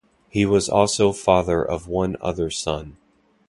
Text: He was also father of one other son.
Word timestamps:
He 0.31 0.47
was 0.47 0.67
also 0.67 1.11
father 1.11 1.61
of 1.63 1.87
one 1.87 2.17
other 2.21 2.49
son. 2.49 2.97